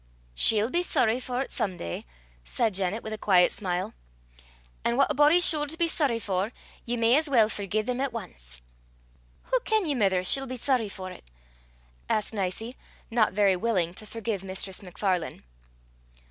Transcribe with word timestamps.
"She'll 0.33 0.71
be 0.71 0.81
soary 0.81 1.19
for 1.19 1.43
't 1.43 1.51
some 1.51 1.77
day," 1.77 2.05
said 2.43 2.73
Janet, 2.73 3.03
with 3.03 3.13
a 3.13 3.19
quiet 3.19 3.51
smile; 3.53 3.93
"an' 4.83 4.97
what 4.97 5.11
a 5.11 5.13
body's 5.13 5.47
sure 5.47 5.67
to 5.67 5.77
be 5.77 5.85
soary 5.87 6.17
for, 6.19 6.49
ye 6.85 6.97
may 6.97 7.15
as 7.17 7.29
weel 7.29 7.49
forgie 7.49 7.83
them 7.83 8.01
at 8.01 8.11
ance." 8.11 8.63
"Hoo 9.43 9.59
ken 9.63 9.85
ye, 9.85 9.93
mither, 9.93 10.23
she'll 10.23 10.47
be 10.47 10.57
soary 10.57 10.89
for 10.89 11.09
't?" 11.11 11.21
asked 12.09 12.33
Nicie, 12.33 12.75
not 13.11 13.33
very 13.33 13.55
willing 13.55 13.93
to 13.93 14.07
forgive 14.07 14.43
Mistress 14.43 14.81
MacFarlane. 14.81 15.43